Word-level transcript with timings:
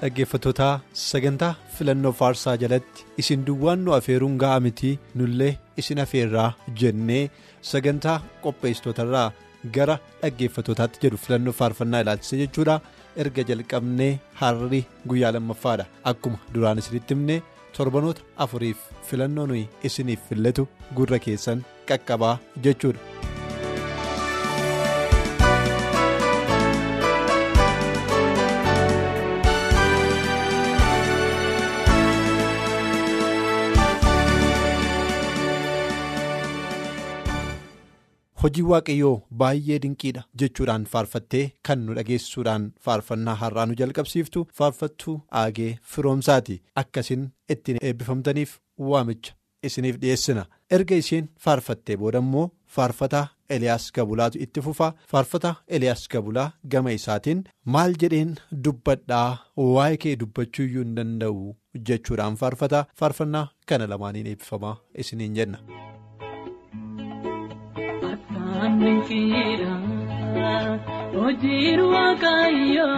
Dhaggeeffattoota 0.00 0.68
sagantaa 1.04 1.54
filannoo 1.76 2.12
faarsaa 2.20 2.56
jalatti 2.62 3.04
isin 3.22 3.44
duwwaan 3.48 3.80
nu 3.86 3.94
afeeruun 3.98 4.36
ga'a 4.42 4.60
mitii 4.66 4.92
nullee 5.20 5.52
isin 5.82 6.00
afeerraa 6.04 6.48
jennee 6.82 7.22
sagantaa 7.72 8.16
qopheessitootarraa 8.44 9.26
gara 9.76 9.96
dhaggeeffattootaatti 10.22 11.02
jedhu 11.06 11.20
filannoo 11.24 11.52
faarfannaa 11.60 12.00
ilaalchise 12.06 12.40
jechuudha 12.42 12.76
erga 13.24 13.42
jalqabnee 13.52 14.12
harri 14.42 14.82
guyyaa 15.12 15.32
lammaffaadha 15.38 15.86
akkuma 16.12 16.38
duraan 16.54 16.78
isinitti 16.84 17.14
himne 17.18 17.40
torbanoota 17.78 18.22
afuriif 18.46 18.78
filannoo 19.10 19.46
nuyi 19.52 19.66
isiniif 19.90 20.28
filletu 20.30 20.68
gurra 21.00 21.18
keessan 21.26 21.64
qaqqabaa 21.90 22.36
jechuudha. 22.64 23.37
Hojii 38.42 38.64
waaqayyoo 38.72 39.14
baay'ee 39.42 39.78
dinqiidha 39.84 40.22
jechuudhaan 40.42 40.84
faarfattee 40.92 41.44
kan 41.68 41.80
nu 41.86 41.94
dhageessuudhaan 41.98 42.66
faarfannaa 42.88 43.34
har'aa 43.42 43.66
nu 43.70 43.74
jalqabsiiftu 43.80 44.44
faarfattuu 44.60 45.16
aagee 45.40 45.72
firoomsaati. 45.94 46.60
Akkasin 46.82 47.24
ittiin 47.54 47.78
eebbifamtaniif 47.88 48.52
waamicha 48.90 49.34
isiniif 49.70 49.96
dhiyeessina. 50.04 50.46
Erga 50.76 50.96
isheen 51.02 51.28
faarfattee 51.46 51.96
booda 52.04 52.18
immoo 52.24 52.46
faarfataa 52.76 53.26
eliyaas 53.56 53.90
gabulaatu 53.96 54.38
itti 54.46 54.60
fufa. 54.66 54.92
Faarfataa 55.12 55.54
eliyaas 55.68 56.08
gabulaa 56.14 56.48
gama 56.72 56.92
isaatiin 56.98 57.44
maal 57.64 57.94
jedheen 58.02 58.34
dubbadhaa? 58.64 59.38
Waa'ee 59.74 59.96
kee 60.06 60.16
dubbachuuyyuu 60.22 60.84
hin 60.84 60.94
danda'u 61.00 61.56
jechuudhaan 61.90 62.36
faarfataa 62.44 62.84
faarfannaa 63.02 63.46
kana 63.66 63.86
lamaaniin 63.94 64.26
eebbifamaa 64.34 64.76
isiniin 65.04 65.34
jenna. 65.40 65.58
Hojiin 71.14 71.80
waaqayyoo 71.92 72.94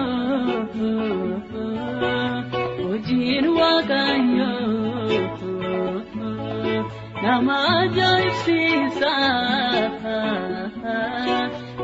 hojiin 2.85 3.47
waaqayyoo 3.59 5.19
nama 7.23 7.57
ajaa'ibsiisa 7.81 9.13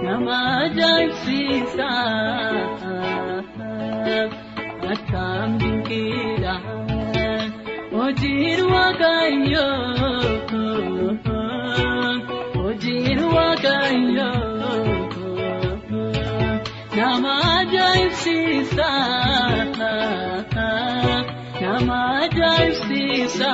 nama 0.05 0.37
ajaa'ibsiisa 0.65 1.89
akkam 4.95 5.51
dinqiidha 5.61 6.55
hojiin 7.97 8.61
waaqayyoo. 8.73 9.77
Hojiin 12.77 13.21
waaqayyoo 13.35 14.77
nama 16.97 17.33
ajaa'ibsiisa 17.59 18.89
nama 21.63 21.99
ajaa'ibsiisa 22.25 23.53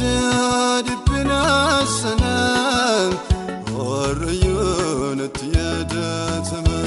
Namoota 0.00 0.82
dhiphina 0.86 1.40
sanaan 2.00 3.10
warreen 3.76 5.20
itti 5.26 5.46
yaadatamu. 5.56 6.78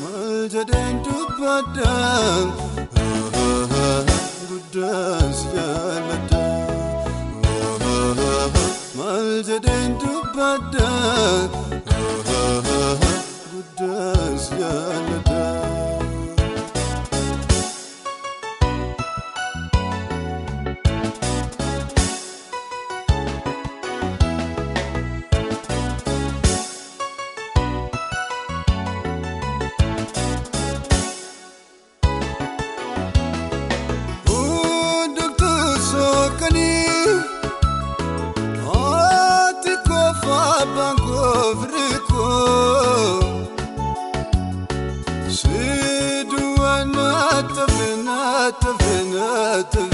Maal 0.00 0.38
jedheen 0.54 0.96
dubbadhaan 1.04 2.46
guddaan 4.48 5.28
si 5.40 5.46
jaalladha. 5.56 6.44
Maal 8.98 9.30
jedheen 9.50 9.90
dubbadhaan 10.00 11.48
guddaan 13.52 14.32
si 14.44 14.52
jaalladha. 14.62 14.99
تفنى 48.50 49.62
تفنى 49.62 49.89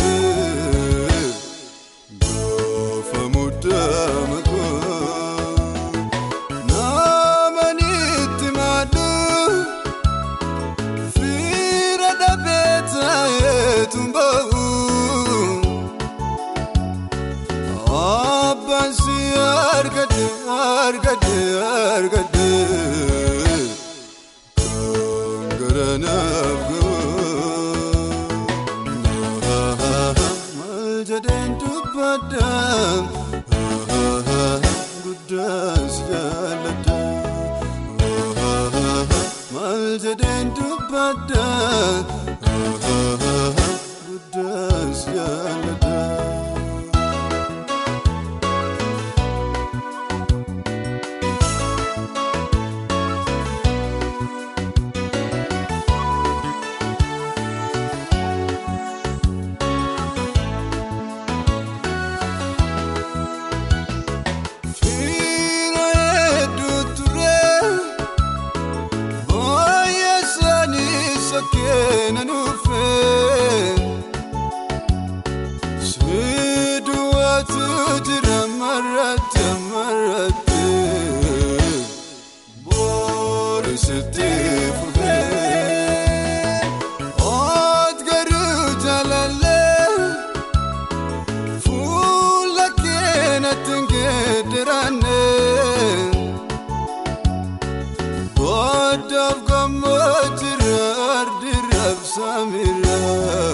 میرم 102.46 103.45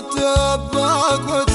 تباك 0.00 1.49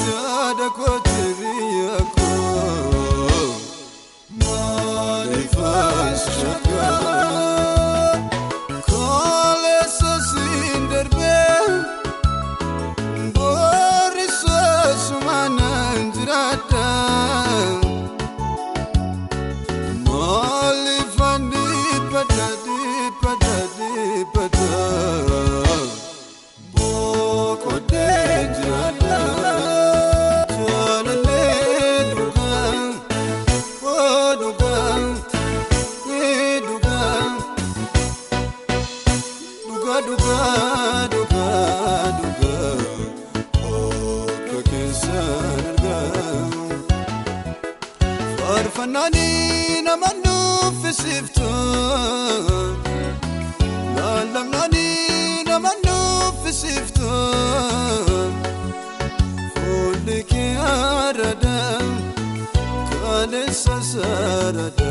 sarara 64.06 64.90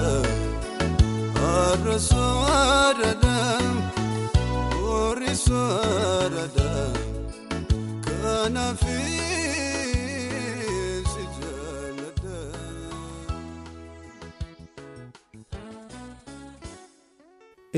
har'a 1.40 1.98
sarara 2.10 3.38
boori 4.82 5.34
sarara 5.46 6.70
kanaaf 8.08 8.82
si 11.12 11.24
jaalladha. 11.38 12.40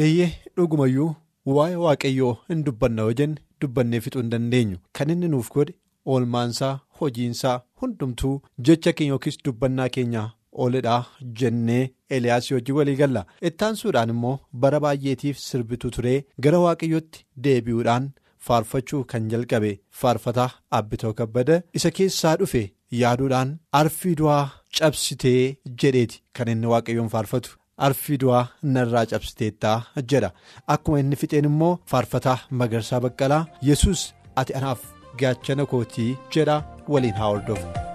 eeyyee 0.03 0.29
dhugumayyuu 0.58 1.10
waa'ee 1.56 1.75
waaqayyoo 1.86 2.34
hin 2.50 2.63
dubbanna 2.67 3.01
yoo 3.08 3.13
jenne 3.22 3.41
dubbannee 3.62 4.00
fixuu 4.06 4.22
hin 4.24 4.29
dandeenyu 4.34 4.77
kan 5.00 5.10
inni 5.15 5.27
nuuf 5.34 5.50
godhe 5.56 5.74
oolmaansaa 6.15 6.74
hojiinsaa 7.01 7.56
hundumtuu 7.82 8.34
jecha 8.70 8.94
keenya 9.00 9.12
yookiis 9.15 9.38
dubbannaa 9.50 9.89
keenya 9.98 10.24
ooledhaa 10.65 11.01
jennee 11.41 11.83
eliyaasii 12.17 12.55
hojii 12.57 12.71
walii 12.79 12.95
galla 13.01 13.25
ittaansuudhaan 13.49 14.09
immoo 14.15 14.37
bara 14.63 14.79
baay'eetiif 14.85 15.37
sirbituu 15.47 15.91
turee 15.97 16.17
gara 16.47 16.59
waaqayyootti 16.65 17.25
deebi'uudhaan 17.47 18.09
faarfachuu 18.47 19.03
kan 19.13 19.29
jalqabe 19.35 19.71
faarfataa 20.01 20.49
abbitoo 20.79 21.13
kabbada 21.21 21.61
isa 21.79 21.91
keessaa 21.99 22.35
dhufe 22.41 22.63
yaaduudhaan 23.03 23.55
arfii 23.81 24.15
du'aa 24.23 24.43
cabsitee 24.79 25.39
jedheeti 25.83 26.21
kan 26.39 26.47
inni 26.53 26.67
waaqayyoon 26.73 27.09
faarfatu. 27.15 27.49
arfii 27.85 28.17
du'aa 28.21 28.45
narraa 28.75 29.03
cabsiteettaa 29.11 29.75
jedha 30.13 30.29
akkuma 30.75 30.99
inni 31.03 31.15
fixeen 31.23 31.45
immoo 31.49 31.73
faarfataa 31.91 32.37
magarsaa 32.61 32.99
baqqalaa 33.05 33.43
yesus 33.69 34.05
ati 34.43 34.53
anaaf 34.61 34.81
gaachana 35.21 35.65
kootii 35.73 36.09
jedha 36.37 36.55
waliin 36.95 37.13
haa 37.19 37.29
hordofu. 37.33 37.87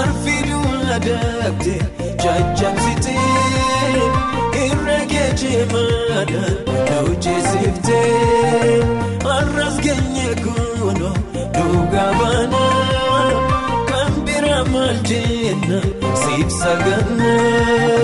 Arfiiduu 0.00 0.70
addaatee 0.96 1.80
caccabsitee 2.22 4.04
irra 4.64 4.98
geejibaadhaan 5.12 6.56
hojjeesiftee 6.90 8.80
har'as 9.28 9.76
geenye 9.86 10.28
kunoo 10.44 10.92
dhugaa 11.56 12.10
baanaa 12.20 13.30
kan 13.92 14.12
bira 14.28 14.58
maal 14.74 14.96
jenna 15.10 15.80
siif 16.22 16.48
sagannaa. 16.60 17.96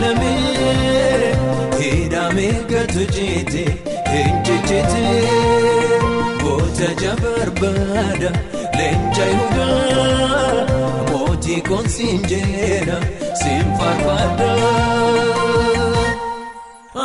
Chokkaalamee 0.00 1.34
hidhamee 1.80 2.52
gatu 2.70 3.00
jeetee 3.16 3.72
eenjejjetee 4.18 5.98
goota 6.42 6.88
jabarbaada 7.02 8.30
leenca 8.78 9.24
yuudaa 9.34 10.66
mootii 11.10 11.60
koonsiin 11.68 12.22
jeera 12.32 12.98
siin 13.42 13.66
faarfaadha. 13.78 14.50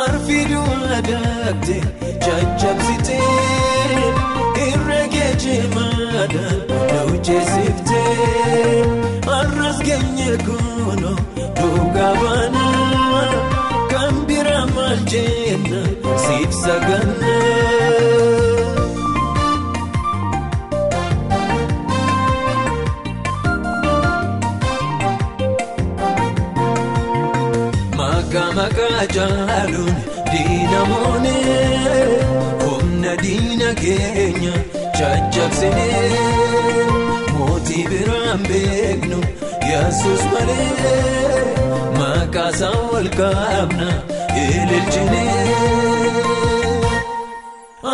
Arfiiduu 0.04 0.72
addaatee 0.98 1.82
caccabsitee 2.24 3.32
irra 4.68 5.00
geejibaadhaan 5.14 6.60
hojjeesiftee 7.10 8.84
har'as 9.30 9.78
geenye 9.88 10.32
kunoo 10.46 11.16
dhugaa 11.60 12.14
maal 12.22 12.56
jenna 15.12 15.80
siif 16.24 16.50
sagannaa. 16.62 18.24
Maqaa 27.98 28.50
maqaa 28.58 29.02
jaaluun 29.16 29.94
diina 30.32 30.80
moonee 30.90 32.04
humna 32.62 33.12
diina 33.24 33.68
keenya 33.82 34.54
caccabsinee 34.98 36.10
mootii 37.36 37.84
biraan 37.90 38.40
beeknu 38.48 39.18
yesus 39.72 40.22
malee 40.32 40.70
maqaa 41.98 42.50
isaa 42.54 42.74
ol 42.98 43.08
kaabna 43.18 43.88
ililchinee. 44.44 45.44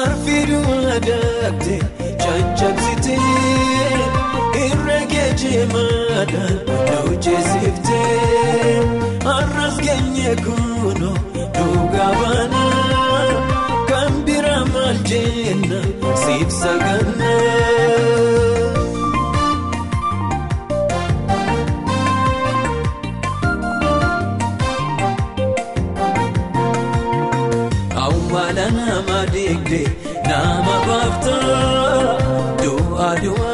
Arfiiduu 0.00 0.74
addaatee 0.96 1.80
caccabsitee 2.22 3.18
irra 4.66 4.98
geejibaadhaan 5.12 6.56
hojjeesiftee 6.90 8.76
har'as 9.28 9.76
geenye 9.86 10.32
kunoo 10.44 11.16
dhugaa 11.58 12.10
baanaa 12.20 13.28
kan 13.90 14.12
bira 14.28 14.56
maal 14.72 14.98
jenna 15.12 15.80
siif 16.24 16.48
sagannaa. 16.62 18.51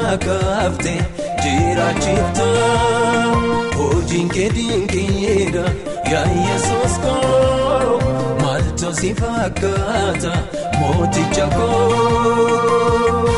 Du'a 0.08 0.16
kaaftee 0.24 1.00
jiraachiftaa 1.42 3.34
hojiin 3.78 4.28
kee 4.34 4.48
dinqiidha 4.54 5.64
yaa 6.12 6.26
yesus 6.46 6.94
koo 7.02 8.00
maaltu 8.42 8.88
si 9.00 9.10
fakkaata 9.20 10.32
mooticha 10.78 11.46
koo. 11.56 13.28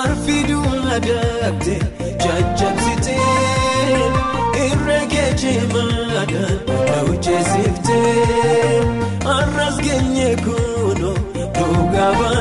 Arfiiduu 0.00 0.64
addaatee 0.96 1.80
caccabsitee 2.24 3.28
irra 4.66 4.98
geejibaadhaan 5.12 6.58
hojjeesiftee 7.06 8.82
har'as 9.28 9.76
geenye 9.86 10.30
kunoo 10.44 11.16
dhugaa 11.58 12.12
baanaa 12.20 12.39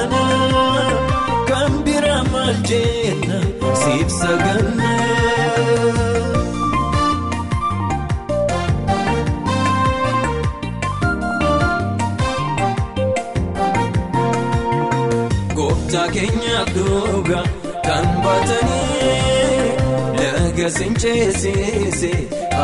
laga 20.70 20.78
sincheessise 20.78 22.12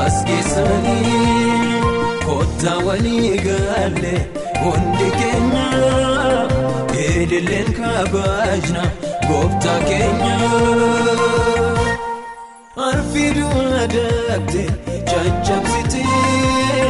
as 0.01 0.15
geessanii 0.25 1.81
kottaa 2.25 2.77
walii 2.85 3.37
galee 3.45 4.21
hundi 4.63 5.09
keenya 5.19 5.65
eedilleen 7.05 7.73
kabaajna 7.73 8.83
gooftaa 9.27 9.79
keenya. 9.89 10.35
Arfiiduu 12.87 13.61
addaatee 13.83 14.69
caccabsitee 15.11 16.89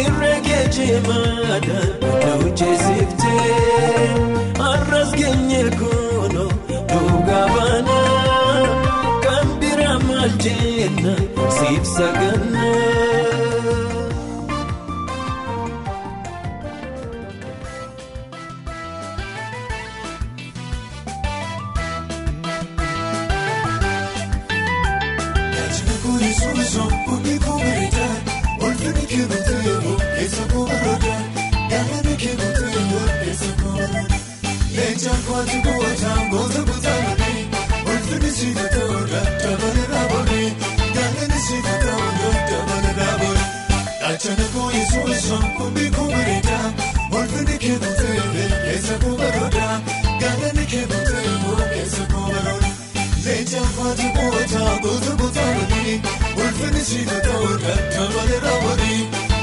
irra 0.00 0.34
geejibaadhaan 0.48 1.90
hojjeesiftee 2.42 3.01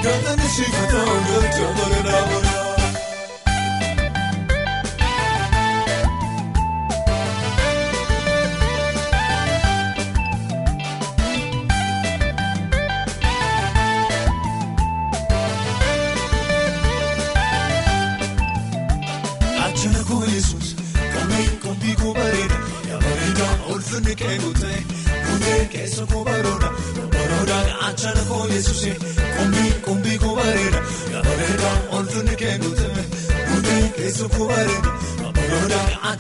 Olfinni 0.10 0.50
si 0.56 0.65
ta'e 0.91 1.15
gadda 1.30 1.67
malee 1.78 2.04
waliin 2.04 2.49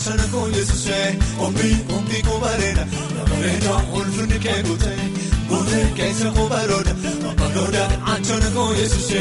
barooda 0.09 0.23
achana 0.23 0.27
koo 0.31 0.47
yesuus 0.47 0.87
kombii 1.37 1.77
kombii 1.89 2.21
koo 2.23 2.39
bareeda 2.39 2.81
yaa 3.17 3.25
bareeda 3.29 3.73
olfinni 3.97 4.39
kee 4.39 4.63
guutee 4.63 4.97
guutee 5.49 5.85
keessa 5.97 6.31
koo 6.31 6.47
barooda 6.49 6.93
barooda 7.39 7.83
achana 8.13 8.49
koo 8.55 8.73
yesuus 8.73 9.11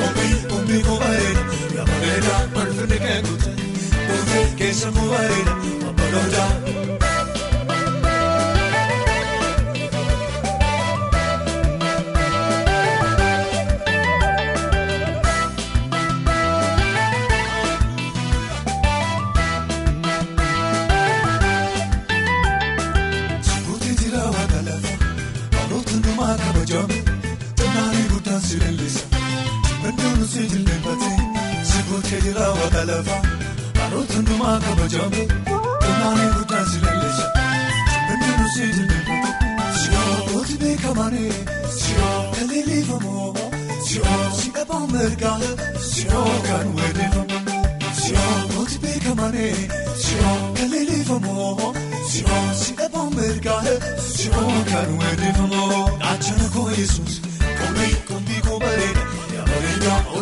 kombii 0.00 0.34
kombii 0.50 0.82
koo 0.86 0.98
bareeda 0.98 1.42
yaa 1.76 1.86
bareeda 1.90 2.34
olfinni 2.62 2.98
kee 3.06 3.20
guutee. 3.26 3.54
Ote 4.14 4.40
keessa 4.58 4.88
koo 4.92 5.08
bareeda 5.10 5.52
obboloota. 5.88 6.45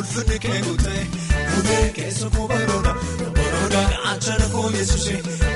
Bareeda 0.04 0.34
olfinni 0.34 0.38
kee 0.38 0.60
guutee 0.62 1.06
guutee 1.54 1.92
keessa 1.96 2.30
koo 2.30 2.48
barooda 2.48 2.92
barooda 3.36 3.80
achana 4.10 4.46
koo 4.52 4.70
yesuus 4.70 5.06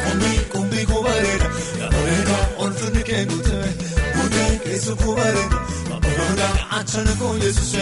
kombii 0.04 0.38
kombii 0.52 0.86
koo 0.86 1.02
bareeda 1.02 1.48
yaa 1.80 1.90
bareeda 1.94 2.36
olfinni 2.64 3.02
kee 3.08 3.24
guutee 3.26 3.68
guutee 4.16 4.58
keessa 4.64 4.94
koo 5.02 5.14
bareeda 5.16 5.58
barooda 6.04 6.48
achana 6.78 7.12
koo 7.20 7.34
yesuus 7.44 7.74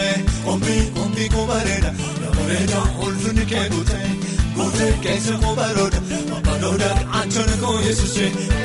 kombii 0.45 0.81
kombii 0.97 1.29
koo 1.35 1.45
bareeda 1.51 1.93
yaa 2.23 2.33
bareeda 2.39 2.81
olfinni 3.07 3.45
kee 3.53 3.69
guutee 3.69 4.09
guutee 4.55 4.91
keessa 5.07 5.37
koo 5.43 5.55
barooda 5.61 6.01
barooda 6.49 6.89
achana 7.21 7.55
koo 7.63 7.79
yesuus 7.87 8.17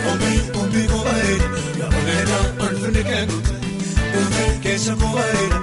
kombii 0.06 0.40
kombii 0.58 0.86
koo 0.94 1.04
bareeda 1.04 1.48
yaa 1.80 1.90
bareeda 1.96 2.38
olfinni 2.68 3.04
kee 3.10 3.24
guutee 3.26 3.60
guutee 4.14 4.50
keessa 4.66 4.96
koo 5.04 5.12
bareeda 5.18 5.60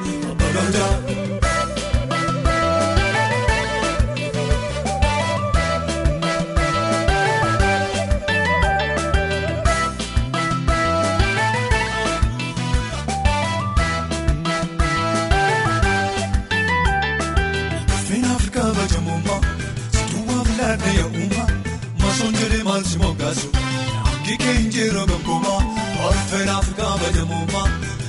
Fina 26.59 26.83
Afrika 26.83 26.85
bajamummaa 27.01 27.67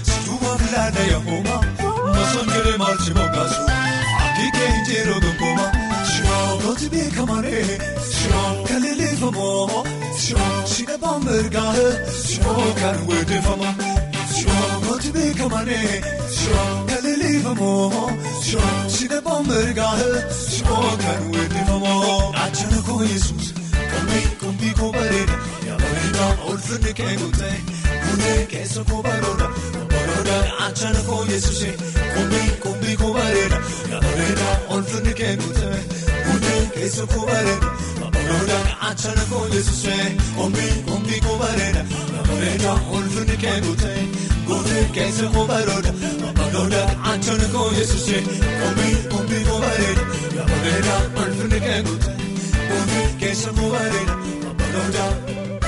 situmaa 0.08 0.56
filadhe 0.62 1.04
yaa'ummaa 1.10 1.62
masoon 2.14 2.48
jedhee 2.54 2.76
maal 2.82 2.96
si 3.04 3.12
moggaasu 3.18 3.62
hangi 4.20 4.46
kee 4.56 4.68
hin 4.72 4.82
jirre 4.88 5.16
gonkumaa 5.24 5.70
shirookooti 6.12 6.88
beekamanii 6.94 7.78
shiroo 8.14 8.48
kan 8.70 8.82
leellifamoo 8.84 9.84
shiroo 10.24 10.50
si 10.72 10.86
dhabaa 10.90 11.14
mirgaa 11.26 11.74
shiroo 12.24 12.66
kan 12.80 12.98
beekamanii 15.18 16.00
shiroo 16.38 16.66
kan 16.90 17.00
leellifamoo 17.06 18.10
shiroo 18.48 18.74
si 18.96 19.08
dhabaa 19.14 19.40
mirgaa 19.52 19.94
shiroo 20.40 20.90
kan 21.06 21.22
weeddifamoo 21.36 22.18
achana 22.46 22.82
koo 22.90 23.00
yesuus 23.12 23.54
kombii 23.94 24.26
kombii 24.44 24.74
koo 24.82 24.92
bareeda 24.98 25.36
bareeda 26.20 26.42
olfinni 26.52 26.92
kee 26.94 27.16
guutee 27.16 27.56
guutee 28.04 28.46
keessa 28.52 28.84
koo 28.84 29.02
barooda 29.02 29.46
barooda 29.92 30.36
achana 30.66 31.00
koo 31.08 31.24
yesuus 31.30 31.62
kombii 32.14 32.50
kombii 32.64 32.96
koo 33.02 33.12
bareeda 33.14 33.58
bareeda 33.90 34.48
olfinni 34.76 35.14
kee 35.20 35.36
guutee 35.36 35.78
guutee 36.26 36.60
keessa 36.74 37.06
koo 37.12 37.26
bareeda 37.30 37.70
barooda 38.16 38.58
achana 38.90 39.24
koo 39.30 39.46
yesuus 39.54 39.84
kombii 40.36 40.72
kombii 40.90 41.20
koo 41.26 41.38
bareeda 41.44 41.84
bareeda 42.28 42.72
olfinni 42.98 43.36
kee 43.46 43.56
guutee 43.66 43.98
guutee 44.46 44.84
keessa 44.98 45.26
koo 45.36 45.46
barooda 45.52 45.92
barooda 46.38 46.82
achana 47.14 47.48
koo 47.56 47.68
yesuus 47.78 48.08
kombii 48.62 48.94
kombii 49.14 49.44
koo 49.50 49.60
bareeda 49.66 50.02
bareeda 50.52 50.94
olfinni 51.24 51.60
kee 51.68 51.82
guutee 51.88 52.16
guutee 52.70 53.06
keessa 53.24 53.50
koo 53.60 53.70
bareeda 53.76 54.14
barooda. 54.62 55.59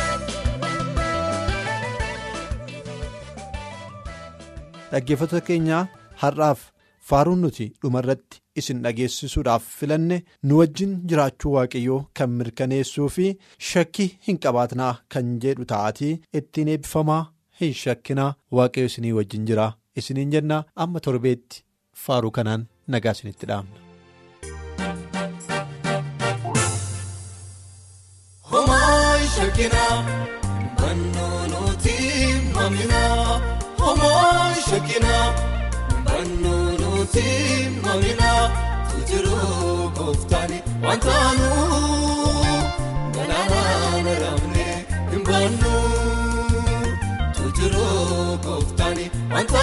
Dhaggeeffattoota 4.93 5.47
keenyaa 5.49 5.83
har'aaf 6.23 6.63
faaruun 7.11 7.41
nuti 7.45 7.67
dhumarratti 7.85 8.41
isin 8.63 8.83
dhageessisuudhaaf 8.87 9.69
filanne 9.81 10.19
nu 10.51 10.59
wajjin 10.61 10.93
jiraachuu 11.13 11.53
waaqayyoo 11.57 12.01
kan 12.21 12.35
mirkaneessuu 12.41 13.09
fi 13.17 13.29
shakkii 13.71 14.09
hin 14.29 14.41
qabaatinaa 14.47 14.93
kan 15.17 15.31
jedhu 15.47 15.69
ta'atii 15.75 16.13
ittiin 16.41 16.73
eebbifamaa 16.75 17.23
hin 17.61 17.75
shakkinaa. 17.85 18.31
Waaqayyo 18.59 18.91
isinii 18.93 19.15
wajjin 19.21 19.47
jira. 19.53 19.67
Isiniin 20.01 20.31
jenna 20.37 20.63
amma 20.87 21.01
torbeetti 21.09 21.65
faaruu 22.07 22.31
kanaan 22.41 22.69
nagaa 22.97 23.13
isinitti 23.19 23.47
dhaamna. 23.51 23.79
Homaa 33.81 34.42
shakkinaa 34.73 35.27
bannoo 36.05 36.69
nuti 36.81 37.25
maminaa. 37.85 38.45
Tujuruu 38.91 39.91
kooftaani 39.99 40.59
wanta 40.87 41.17
nuu 41.39 42.45
galaanaan 43.17 44.07
ramne 44.23 44.67
hin 45.11 45.23
bannu. 45.29 45.75
Tujuruu 47.39 48.39
kooftaani 48.47 49.11
wanta 49.35 49.63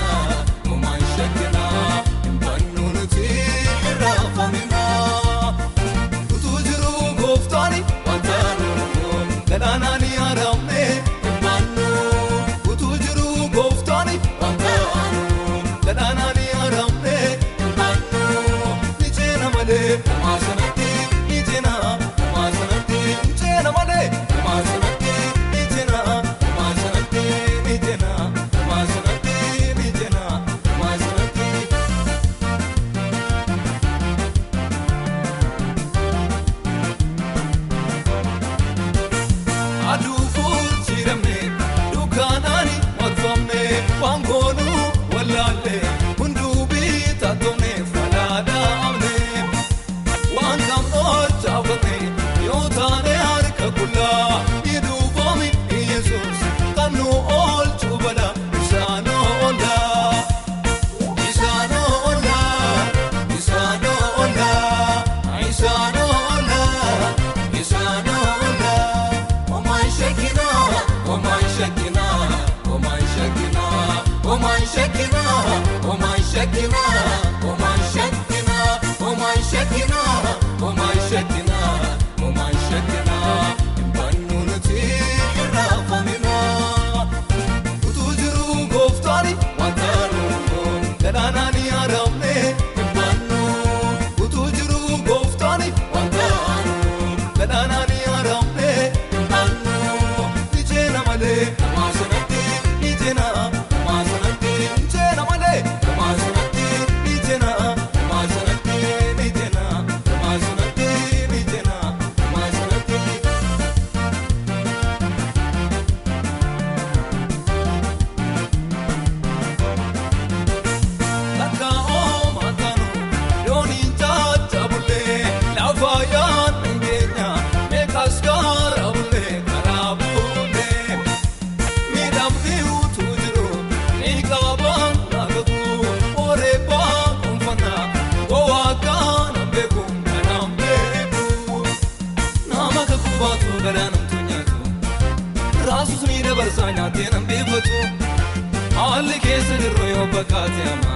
fakkaate 150.21 150.63
amma 150.71 150.95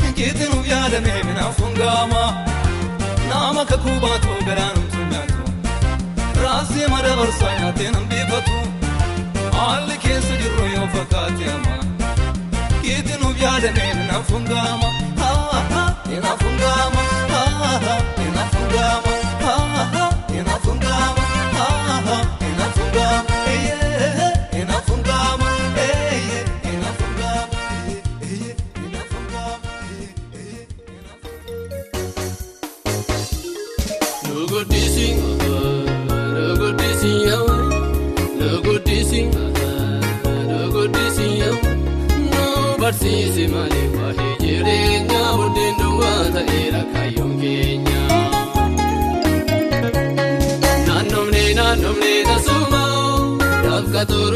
kinkeetti 0.00 0.44
nuuf 0.50 0.66
yaadame 0.72 1.12
minaaf 1.28 1.58
hungaama 1.62 2.22
naama 3.30 3.64
ka 3.70 3.76
kuubaatu 3.84 4.28
garaa 4.48 4.68
namtu 4.76 5.00
nyaatu 5.10 5.40
raasii 6.44 6.86
madabarsaa 6.94 7.52
nyaatee 7.60 7.90
nan 7.96 8.06
beekatu 8.12 8.56
haalli 9.58 9.96
keessa 10.06 10.34
jirru 10.44 10.64
yoo 10.74 10.88
fakkaate 10.96 11.44
amma 11.56 11.76
kinkeetti 12.70 13.14
nuuf 13.24 13.36
yaadame 13.46 13.86
minaaf 14.00 14.30
hungaama 14.36 14.88
minaaf 16.08 16.40
hungaama. 16.48 17.02
barsiise 42.82 43.44
malee 43.52 43.88
baay'ee 43.94 44.32
jireenya 44.42 45.20
hundeen 45.38 45.74
duwwaa 45.80 46.24
ta'eera 46.34 46.82
kaayyoon 46.94 47.32
keenya. 47.42 48.00
naannomnee 50.88 51.48
naannomnee 51.60 52.18
tasuma 52.30 52.82
rakkatoo. 53.68 54.31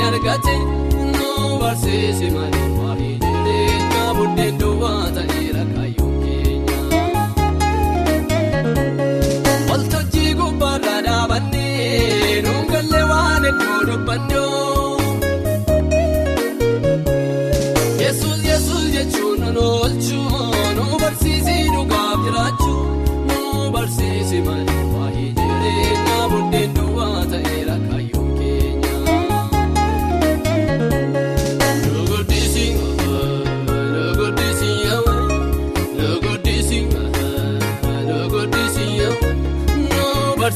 argate 0.00 0.56
nu 1.12 1.58
barsiise 1.58 2.30
malee. 2.30 2.65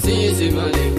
see 0.00 0.24
you, 0.24 0.34
see 0.34 0.50
my 0.50 0.89